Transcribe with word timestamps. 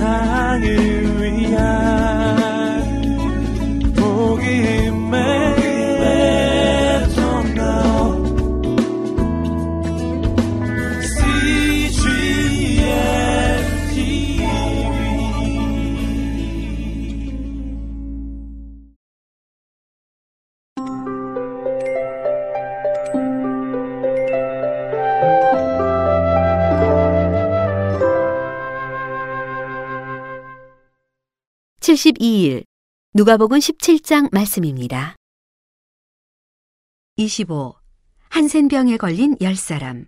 세상을 0.00 0.89
(72일) 31.80 32.64
누가복음 33.14 33.58
17장 33.58 34.30
말씀입니다. 34.32 35.16
25. 37.16 37.74
한센병에 38.28 38.98
걸린 38.98 39.34
열 39.40 39.56
사람 39.56 40.04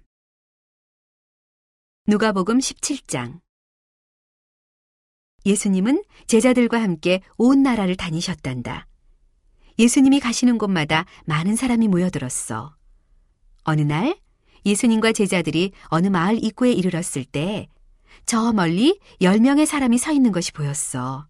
누가복음 2.06 2.58
17장 2.58 3.40
예수님은 5.46 6.04
제자들과 6.26 6.82
함께 6.82 7.22
온 7.38 7.62
나라를 7.62 7.96
다니셨단다. 7.96 8.86
예수님이 9.78 10.20
가시는 10.20 10.58
곳마다 10.58 11.06
많은 11.24 11.56
사람이 11.56 11.88
모여들었어. 11.88 12.76
어느 13.64 13.80
날 13.80 14.20
예수님과 14.66 15.12
제자들이 15.12 15.72
어느 15.84 16.08
마을 16.08 16.42
입구에 16.44 16.72
이르렀을 16.72 17.24
때 17.24 17.68
저 18.26 18.52
멀리 18.52 18.98
열 19.20 19.40
명의 19.40 19.66
사람이 19.66 19.98
서 19.98 20.12
있는 20.12 20.32
것이 20.32 20.52
보였어. 20.52 21.26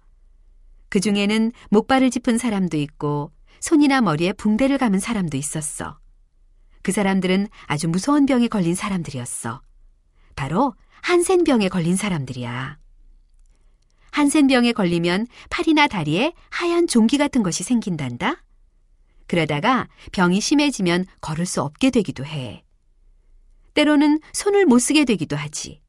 그 0.93 1.01
중에는 1.01 1.53
목발을 1.71 2.11
짚은 2.11 2.37
사람도 2.37 2.77
있고 2.77 3.33
손이나 3.61 4.03
머리에 4.03 4.35
붕대를 4.35 4.77
감은 4.77 4.99
사람도 4.99 5.39
있었어. 5.39 5.99
그 6.83 6.93
사람들은 6.93 7.49
아주 7.65 7.89
무서운 7.89 8.27
병에 8.27 8.47
걸린 8.47 8.75
사람들이었어. 8.75 9.63
바로 10.37 10.75
한센병에 11.01 11.71
걸린 11.71 11.97
사람들이야. 11.97 12.77
한센병에 14.11 14.73
걸리면 14.73 15.29
팔이나 15.49 15.89
다리에 15.89 16.35
하얀 16.51 16.87
종기 16.87 17.17
같은 17.17 17.43
것이 17.43 17.63
생긴단다. 17.63 18.45
그러다가 19.27 19.89
병이 20.13 20.43
심해지면 20.43 21.07
걸을 21.23 21.47
수 21.47 21.63
없게 21.63 21.89
되기도 21.89 22.27
해. 22.27 22.65
때로는 23.73 24.21
손을 24.35 24.67
못 24.67 24.79
쓰게 24.79 25.07
되기도 25.07 25.37
하지. 25.37 25.81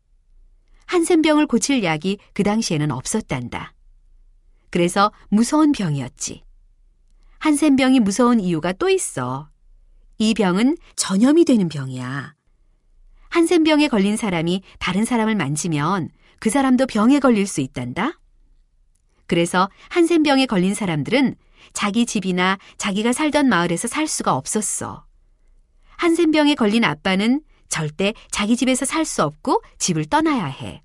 한센병을 0.85 1.47
고칠 1.47 1.83
약이 1.83 2.19
그 2.31 2.43
당시에는 2.43 2.89
없었단다. 2.89 3.73
그래서 4.73 5.11
무서운 5.29 5.71
병이었지. 5.71 6.43
한센병이 7.37 7.99
무서운 7.99 8.39
이유가 8.39 8.73
또 8.73 8.89
있어. 8.89 9.47
이 10.17 10.33
병은 10.33 10.77
전염이 10.95 11.45
되는 11.45 11.69
병이야. 11.69 12.33
한센병에 13.29 13.87
걸린 13.87 14.17
사람이 14.17 14.63
다른 14.79 15.05
사람을 15.05 15.35
만지면 15.35 16.09
그 16.39 16.49
사람도 16.49 16.87
병에 16.87 17.19
걸릴 17.19 17.45
수 17.45 17.61
있단다. 17.61 18.19
그래서 19.27 19.69
한센병에 19.89 20.47
걸린 20.47 20.73
사람들은 20.73 21.35
자기 21.73 22.07
집이나 22.07 22.57
자기가 22.77 23.13
살던 23.13 23.47
마을에서 23.47 23.87
살 23.87 24.07
수가 24.07 24.33
없었어. 24.33 25.05
한센병에 25.97 26.55
걸린 26.55 26.83
아빠는 26.83 27.43
절대 27.69 28.15
자기 28.31 28.55
집에서 28.57 28.85
살 28.85 29.05
수 29.05 29.21
없고 29.21 29.61
집을 29.77 30.05
떠나야 30.05 30.45
해. 30.45 30.81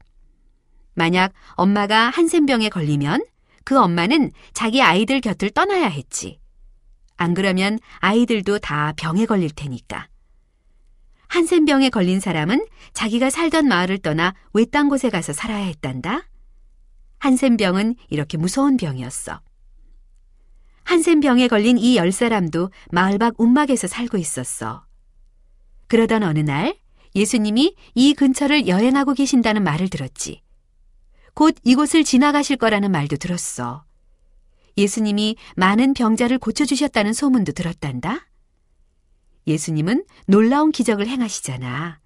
만약 0.92 1.32
엄마가 1.52 2.10
한센병에 2.10 2.68
걸리면 2.68 3.24
그 3.68 3.78
엄마는 3.78 4.30
자기 4.54 4.80
아이들 4.80 5.20
곁을 5.20 5.50
떠나야 5.50 5.88
했지. 5.88 6.40
안 7.18 7.34
그러면 7.34 7.78
아이들도 7.98 8.60
다 8.60 8.94
병에 8.96 9.26
걸릴 9.26 9.50
테니까. 9.50 10.08
한센병에 11.26 11.90
걸린 11.90 12.18
사람은 12.18 12.64
자기가 12.94 13.28
살던 13.28 13.68
마을을 13.68 13.98
떠나 13.98 14.34
외딴 14.54 14.88
곳에 14.88 15.10
가서 15.10 15.34
살아야 15.34 15.66
했단다. 15.66 16.22
한센병은 17.18 17.96
이렇게 18.08 18.38
무서운 18.38 18.78
병이었어. 18.78 19.42
한센병에 20.84 21.48
걸린 21.48 21.76
이 21.76 21.98
열 21.98 22.10
사람도 22.10 22.70
마을 22.90 23.18
밖 23.18 23.34
움막에서 23.36 23.86
살고 23.86 24.16
있었어. 24.16 24.86
그러던 25.88 26.22
어느 26.22 26.38
날 26.38 26.74
예수님이 27.14 27.76
이 27.94 28.14
근처를 28.14 28.66
여행하고 28.66 29.12
계신다는 29.12 29.62
말을 29.62 29.90
들었지. 29.90 30.40
곧 31.38 31.54
이곳을 31.62 32.02
지나가실 32.02 32.56
거라는 32.56 32.90
말도 32.90 33.16
들었어. 33.16 33.84
예수님이 34.76 35.36
많은 35.54 35.94
병자를 35.94 36.36
고쳐주셨다는 36.36 37.12
소문도 37.12 37.52
들었단다. 37.52 38.26
예수님은 39.46 40.04
놀라운 40.26 40.72
기적을 40.72 41.06
행하시잖아. 41.06 42.00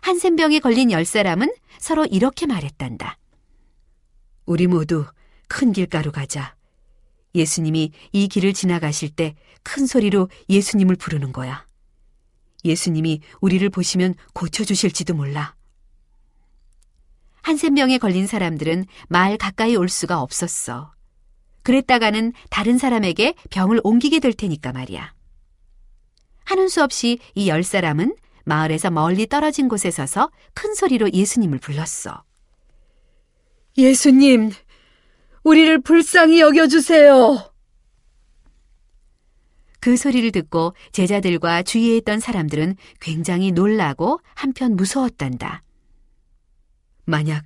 한센병에 0.00 0.60
걸린 0.60 0.90
열 0.90 1.04
사람은 1.04 1.52
서로 1.78 2.06
이렇게 2.06 2.46
말했단다. 2.46 3.18
우리 4.46 4.66
모두 4.66 5.04
큰 5.48 5.72
길가로 5.74 6.10
가자. 6.10 6.56
예수님이 7.34 7.92
이 8.12 8.26
길을 8.26 8.54
지나가실 8.54 9.10
때 9.10 9.36
큰 9.64 9.86
소리로 9.86 10.30
예수님을 10.48 10.96
부르는 10.96 11.32
거야. 11.34 11.66
예수님이 12.64 13.20
우리를 13.42 13.68
보시면 13.68 14.14
고쳐주실지도 14.32 15.12
몰라. 15.12 15.55
한센병에 17.46 17.98
걸린 17.98 18.26
사람들은 18.26 18.86
마을 19.08 19.36
가까이 19.36 19.76
올 19.76 19.88
수가 19.88 20.20
없었어. 20.20 20.92
그랬다가는 21.62 22.32
다른 22.50 22.76
사람에게 22.76 23.34
병을 23.50 23.82
옮기게 23.84 24.18
될 24.18 24.32
테니까 24.32 24.72
말이야. 24.72 25.14
하는 26.44 26.68
수 26.68 26.82
없이 26.82 27.20
이 27.36 27.46
열 27.46 27.62
사람은 27.62 28.16
마을에서 28.46 28.90
멀리 28.90 29.28
떨어진 29.28 29.68
곳에 29.68 29.92
서서 29.92 30.32
큰 30.54 30.74
소리로 30.74 31.12
예수님을 31.12 31.60
불렀어. 31.60 32.24
예수님, 33.78 34.50
우리를 35.44 35.82
불쌍히 35.82 36.40
여겨주세요. 36.40 37.52
그 39.78 39.96
소리를 39.96 40.32
듣고 40.32 40.74
제자들과 40.90 41.62
주위에 41.62 41.96
있던 41.98 42.18
사람들은 42.18 42.74
굉장히 42.98 43.52
놀라고 43.52 44.18
한편 44.34 44.74
무서웠단다. 44.74 45.62
만약 47.06 47.44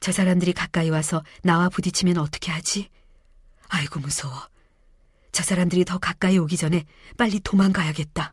저 0.00 0.10
사람들이 0.10 0.52
가까이 0.52 0.90
와서 0.90 1.22
나와 1.42 1.68
부딪히면 1.68 2.18
어떻게 2.18 2.50
하지? 2.50 2.88
아이고 3.68 4.00
무서워. 4.00 4.34
저 5.30 5.42
사람들이 5.42 5.84
더 5.84 5.98
가까이 5.98 6.38
오기 6.38 6.56
전에 6.56 6.84
빨리 7.16 7.38
도망가야겠다. 7.40 8.32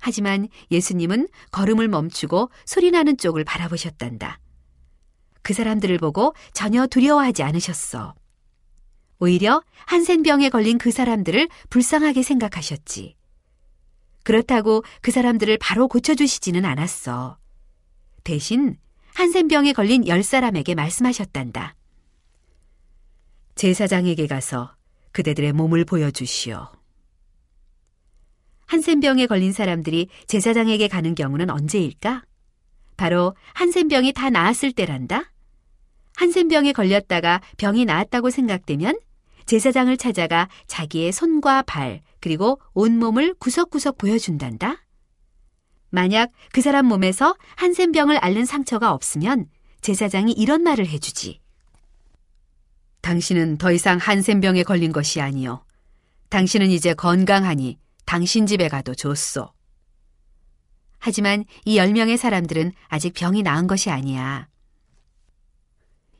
하지만 0.00 0.48
예수님은 0.70 1.28
걸음을 1.50 1.88
멈추고 1.88 2.50
소리나는 2.64 3.18
쪽을 3.18 3.44
바라보셨단다. 3.44 4.40
그 5.42 5.52
사람들을 5.52 5.98
보고 5.98 6.34
전혀 6.52 6.86
두려워하지 6.86 7.42
않으셨어. 7.42 8.14
오히려 9.18 9.62
한센병에 9.86 10.48
걸린 10.48 10.78
그 10.78 10.90
사람들을 10.90 11.48
불쌍하게 11.70 12.22
생각하셨지. 12.22 13.16
그렇다고 14.24 14.82
그 15.00 15.10
사람들을 15.10 15.58
바로 15.58 15.86
고쳐주시지는 15.86 16.64
않았어. 16.64 17.38
대신 18.24 18.76
한센병에 19.14 19.72
걸린 19.72 20.06
열 20.08 20.22
사람에게 20.22 20.74
말씀하셨단다. 20.74 21.74
제사장에게 23.54 24.26
가서 24.26 24.74
그대들의 25.12 25.52
몸을 25.52 25.84
보여주시오. 25.84 26.68
한센병에 28.66 29.26
걸린 29.26 29.52
사람들이 29.52 30.08
제사장에게 30.26 30.88
가는 30.88 31.14
경우는 31.14 31.50
언제일까? 31.50 32.24
바로 32.96 33.36
한센병이 33.52 34.14
다 34.14 34.30
나았을 34.30 34.72
때란다. 34.72 35.30
한센병에 36.16 36.72
걸렸다가 36.72 37.42
병이 37.58 37.84
나았다고 37.84 38.30
생각되면 38.30 38.98
제사장을 39.44 39.94
찾아가 39.98 40.48
자기의 40.66 41.12
손과 41.12 41.62
발, 41.62 42.00
그리고 42.20 42.60
온몸을 42.72 43.34
구석구석 43.34 43.98
보여준단다. 43.98 44.82
만약 45.94 46.30
그 46.52 46.62
사람 46.62 46.86
몸에서 46.86 47.36
한센병을 47.56 48.16
앓는 48.16 48.46
상처가 48.46 48.92
없으면 48.92 49.46
제사장이 49.82 50.32
이런 50.32 50.62
말을 50.62 50.86
해주지. 50.88 51.38
당신은 53.02 53.58
더 53.58 53.70
이상 53.72 53.98
한센병에 53.98 54.62
걸린 54.62 54.90
것이 54.90 55.20
아니요. 55.20 55.64
당신은 56.30 56.70
이제 56.70 56.94
건강하니 56.94 57.78
당신 58.06 58.46
집에 58.46 58.68
가도 58.68 58.94
좋소. 58.94 59.52
하지만 60.98 61.44
이 61.66 61.76
열 61.76 61.92
명의 61.92 62.16
사람들은 62.16 62.72
아직 62.88 63.12
병이 63.12 63.42
나은 63.42 63.66
것이 63.66 63.90
아니야. 63.90 64.48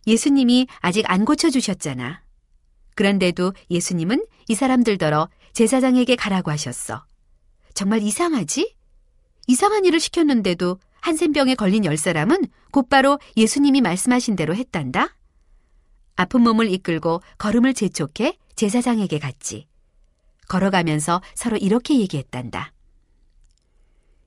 예수님이 0.07 0.67
아직 0.81 1.11
안 1.11 1.25
고쳐주셨잖아. 1.25 2.21
그런데도 2.95 3.55
예수님은 3.71 4.27
이 4.49 4.55
사람들더러 4.55 5.31
제사장에게 5.55 6.17
가라고 6.17 6.51
하셨어. 6.51 7.07
정말 7.73 8.03
이상하지? 8.03 8.75
이상한 9.47 9.85
일을 9.85 10.01
시켰는데도 10.01 10.79
한센병에 11.01 11.57
걸린 11.57 11.85
열 11.85 11.97
사람은 11.97 12.47
곧바로 12.71 13.19
예수님이 13.37 13.81
말씀하신 13.81 14.37
대로 14.37 14.55
했단다. 14.55 15.17
아픈 16.17 16.43
몸을 16.43 16.71
이끌고 16.71 17.23
걸음을 17.39 17.75
재촉해 17.75 18.39
제사장에게 18.55 19.19
갔지. 19.19 19.67
걸어가면서 20.49 21.23
서로 21.35 21.57
이렇게 21.57 21.99
얘기했단다. 21.99 22.73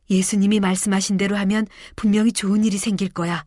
예수님이 0.09 0.59
말씀하신 0.59 1.17
대로 1.17 1.37
하면 1.37 1.65
분명히 1.95 2.31
좋은 2.31 2.63
일이 2.63 2.77
생길 2.77 3.09
거야. 3.09 3.45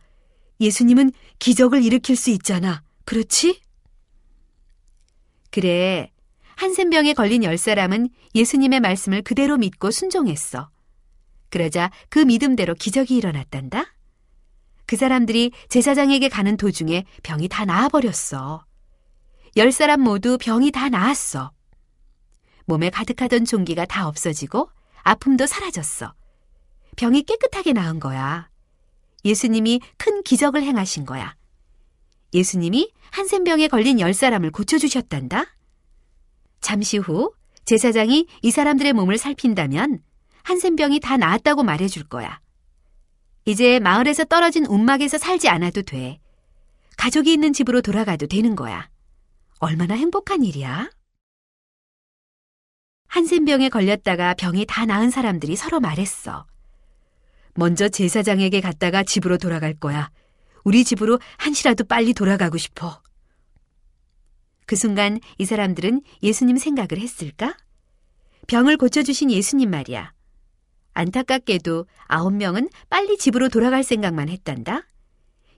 예수님은 0.61 1.12
기적을 1.38 1.82
일으킬 1.85 2.17
수 2.17 2.31
있잖아. 2.31 2.82
그렇지? 3.05 3.61
그래. 5.50 6.11
한센병에 6.56 7.12
걸린 7.12 7.44
열 7.44 7.56
사람은 7.56 8.09
예수님의 8.35 8.81
말씀을 8.81 9.23
그대로 9.23 9.56
믿고 9.56 9.91
순종했어. 9.91 10.71
그러자 11.50 11.91
그 12.09 12.19
믿음대로 12.19 12.75
기적이 12.75 13.17
일어났단다. 13.17 13.95
그 14.87 14.97
사람들이 14.97 15.53
제사장에게 15.69 16.29
가는 16.29 16.56
도중에 16.56 17.05
병이 17.23 17.49
다 17.49 17.65
나아버렸어. 17.65 18.65
열 19.56 19.73
사람 19.73 20.00
모두 20.00 20.39
병이 20.39 20.71
다 20.71 20.89
나았어. 20.89 21.53
몸에 22.67 22.91
가득하던 22.91 23.45
종기가 23.45 23.87
다 23.87 24.09
없어지고 24.09 24.71
아픔도 25.03 25.47
사라졌어. 25.47 26.15
병이 26.97 27.23
깨끗하게 27.23 27.73
나은 27.73 28.00
거야. 28.00 28.50
예수님이 29.25 29.81
큰 29.97 30.23
기적을 30.23 30.62
행하신 30.62 31.06
거야. 31.06 31.35
예수님이 32.35 32.93
한센병에 33.11 33.69
걸린 33.69 34.00
열 34.00 34.12
사람을 34.12 34.50
고쳐주셨단다. 34.50 35.47
잠시 36.61 36.99
후 36.99 37.33
제사장이 37.65 38.27
이 38.43 38.50
사람들의 38.50 38.93
몸을 38.93 39.19
살핀다면 39.19 40.03
한센병이 40.49 41.00
다 41.00 41.19
나았다고 41.19 41.62
말해줄 41.62 42.05
거야. 42.05 42.41
이제 43.45 43.79
마을에서 43.81 44.25
떨어진 44.25 44.65
움막에서 44.65 45.19
살지 45.19 45.47
않아도 45.50 45.83
돼. 45.83 46.21
가족이 46.97 47.35
있는 47.35 47.53
집으로 47.53 47.83
돌아가도 47.83 48.27
되는 48.27 48.56
거야. 48.56 48.89
얼마나 49.59 49.95
행복한 49.95 50.43
일이야? 50.43 50.91
한센병에 53.09 53.69
걸렸다가 53.69 54.33
병이 54.33 54.65
다 54.67 54.87
나은 54.87 55.11
사람들이 55.11 55.55
서로 55.55 55.81
말했어. 55.81 56.47
먼저 57.53 57.91
제사장에게 57.91 58.62
갔다가 58.62 59.03
집으로 59.03 59.37
돌아갈 59.37 59.75
거야. 59.75 60.11
우리 60.65 60.83
집으로 60.83 61.19
한시라도 61.37 61.85
빨리 61.85 62.15
돌아가고 62.15 62.56
싶어. 62.56 63.03
그 64.65 64.77
순간 64.77 65.21
이 65.37 65.45
사람들은 65.45 66.00
예수님 66.23 66.56
생각을 66.56 67.03
했을까? 67.03 67.55
병을 68.47 68.79
고쳐주신 68.79 69.31
예수님 69.31 69.69
말이야. 69.69 70.15
안타깝게도 70.99 71.87
아홉 72.06 72.35
명은 72.35 72.69
빨리 72.91 73.17
집으로 73.17 73.49
돌아갈 73.49 73.85
생각만 73.85 74.29
했단다. 74.29 74.83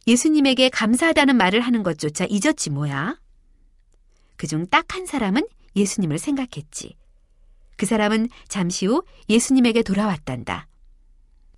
예수님에게 0.06 0.68
감사하다는 0.68 1.36
말을 1.36 1.60
하는 1.60 1.82
것조차 1.82 2.26
잊었지 2.28 2.68
뭐야. 2.68 3.18
그중 4.36 4.66
딱 4.66 4.94
한 4.94 5.06
사람은 5.06 5.46
예수님을 5.76 6.18
생각했지. 6.18 6.96
그 7.76 7.86
사람은 7.86 8.28
잠시 8.48 8.84
후 8.84 9.02
예수님에게 9.30 9.82
돌아왔단다. 9.82 10.66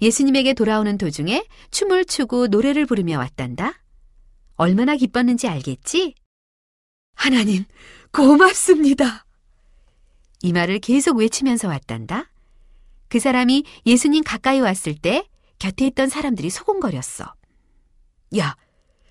예수님에게 0.00 0.54
돌아오는 0.54 0.96
도중에 0.96 1.44
춤을 1.72 2.04
추고 2.04 2.48
노래를 2.48 2.86
부르며 2.86 3.18
왔단다. 3.18 3.82
얼마나 4.54 4.94
기뻤는지 4.96 5.48
알겠지? 5.48 6.14
하나님, 7.14 7.64
고맙습니다. 8.12 9.24
이 10.42 10.52
말을 10.52 10.78
계속 10.78 11.16
외치면서 11.16 11.68
왔단다. 11.68 12.31
그 13.12 13.20
사람이 13.20 13.64
예수님 13.84 14.24
가까이 14.24 14.60
왔을 14.60 14.94
때 14.94 15.28
곁에 15.58 15.86
있던 15.88 16.08
사람들이 16.08 16.48
소곤거렸어. 16.48 17.34
야, 18.38 18.56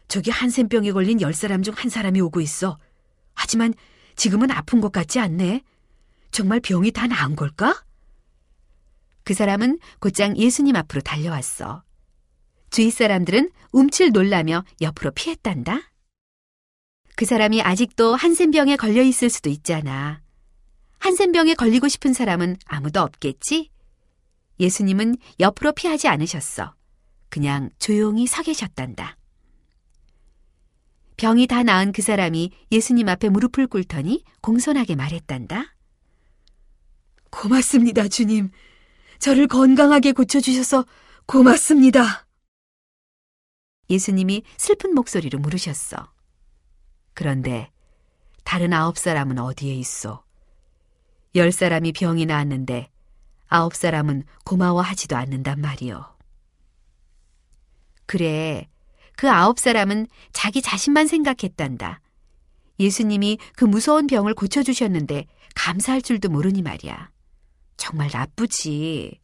저기 0.08 0.32
한센병에 0.32 0.92
걸린 0.92 1.22
열 1.22 1.36
사람 1.36 1.62
중 1.62 1.76
한 1.76 1.92
사람이 1.92 2.20
오고 2.20 2.42
있어. 2.42 2.80
하지만 3.36 3.76
지금은 4.16 4.50
아픈 4.50 4.82
것 4.82 4.92
같지 4.92 5.20
않네. 5.20 5.62
정말 6.32 6.60
병이 6.62 6.90
다 6.94 7.06
나은 7.06 7.36
걸까? 7.36 7.86
그 9.24 9.36
사람은 9.36 9.78
곧장 10.00 10.36
예수님 10.36 10.76
앞으로 10.78 11.02
달려왔어. 11.02 11.84
주위 12.72 12.90
사람들은 12.90 13.52
움찔 13.72 14.14
놀라며 14.14 14.64
옆으로 14.82 15.12
피했단다. 15.12 15.80
그 17.16 17.26
사람이 17.26 17.62
아직도 17.62 18.16
한센병에 18.16 18.78
걸려 18.78 19.04
있을 19.04 19.30
수도 19.30 19.52
있잖아. 19.52 20.24
한센병에 20.98 21.54
걸리고 21.54 21.88
싶은 21.88 22.14
사람은 22.14 22.58
아무도 22.66 23.02
없겠지? 23.02 23.71
예수님은 24.62 25.18
옆으로 25.40 25.74
피하지 25.74 26.08
않으셨어. 26.08 26.76
그냥 27.30 27.72
조용히 27.80 28.28
서 28.28 28.44
계셨단다. 28.44 29.18
병이 31.18 31.48
다 31.48 31.64
나은 31.64 31.92
그 31.92 32.02
사람이 32.02 32.52
예수님 32.72 33.10
앞에 33.10 33.30
무릎을 33.30 33.68
꿇더니 33.68 34.24
공손하게 34.42 34.96
말했단다. 34.96 35.76
고맙습니다, 37.32 38.08
주님. 38.08 38.52
저를 39.20 39.48
건강하게 39.48 40.12
고쳐주셔서 40.12 40.86
고맙습니다. 41.26 42.28
예수님이 43.90 44.44
슬픈 44.58 44.94
목소리로 44.94 45.40
물으셨어. 45.40 46.12
그런데 47.14 47.72
다른 48.44 48.74
아홉 48.74 48.98
사람은 48.98 49.38
어디에 49.38 49.74
있어? 49.76 50.24
열 51.36 51.52
사람이 51.52 51.94
병이 51.94 52.26
나았는데 52.26 52.90
아홉 53.52 53.76
사람은 53.76 54.24
고마워하지도 54.46 55.16
않는단 55.16 55.62
말이요. 55.62 56.18
그래, 58.08 58.68
그 59.16 59.30
아홉 59.30 59.60
사람은 59.60 60.08
자기 60.34 60.62
자신만 60.62 61.06
생각했단다. 61.08 62.02
예수님이 62.80 63.38
그 63.56 63.66
무서운 63.66 64.08
병을 64.08 64.34
고쳐주셨는데 64.34 65.28
감사할 65.54 66.02
줄도 66.02 66.30
모르니 66.30 66.64
말이야. 66.64 67.12
정말 67.78 68.10
나쁘지. 68.12 69.20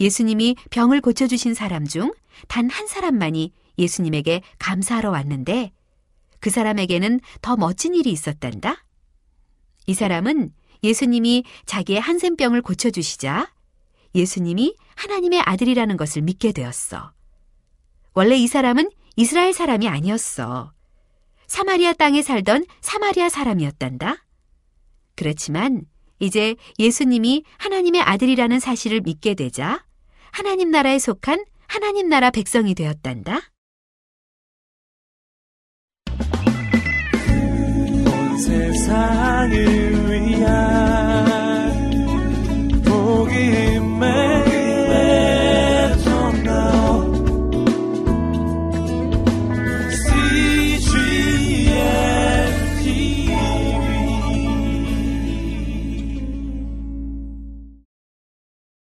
예수님이 0.00 0.56
병을 0.70 1.00
고쳐주신 1.00 1.54
사람 1.54 1.86
중 1.86 2.10
단 2.48 2.70
한 2.70 2.86
사람만이 2.86 3.52
예수님에게 3.78 4.42
감사하러 4.58 5.10
왔는데 5.10 5.72
그 6.40 6.50
사람에게는 6.50 7.20
더 7.42 7.56
멋진 7.56 7.94
일이 7.94 8.10
있었단다. 8.10 8.84
이 9.86 9.94
사람은 9.94 10.52
예수님이 10.82 11.44
자기의 11.66 12.00
한센병을 12.00 12.62
고쳐주시자 12.62 13.52
예수님이 14.14 14.76
하나님의 14.96 15.40
아들이라는 15.40 15.96
것을 15.96 16.22
믿게 16.22 16.52
되었어. 16.52 17.12
원래 18.14 18.36
이 18.36 18.46
사람은 18.46 18.90
이스라엘 19.16 19.52
사람이 19.52 19.88
아니었어. 19.88 20.72
사마리아 21.46 21.92
땅에 21.92 22.22
살던 22.22 22.64
사마리아 22.80 23.28
사람이었단다. 23.28 24.24
그렇지만 25.16 25.82
이제 26.18 26.56
예수님이 26.78 27.44
하나님의 27.58 28.02
아들이라는 28.02 28.60
사실을 28.60 29.00
믿게 29.00 29.34
되자 29.34 29.84
하나님 30.32 30.70
나라에 30.70 30.98
속한 30.98 31.44
하나님 31.66 32.08
나라 32.08 32.30
백성이 32.30 32.74
되었단다. 32.74 33.40
온 38.06 38.38
세상을 38.38 39.99
dia. 40.40 40.89